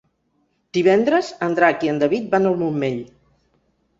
Divendres 0.77 1.27
en 1.49 1.57
Drac 1.59 1.85
i 1.87 1.91
en 1.93 2.01
David 2.05 2.25
van 2.33 2.49
al 2.53 2.57
Montmell. 2.63 2.99